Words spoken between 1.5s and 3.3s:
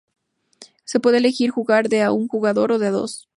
jugar de a un jugador o de a dos.